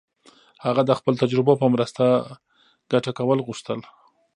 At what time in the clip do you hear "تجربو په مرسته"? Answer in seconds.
1.23-2.03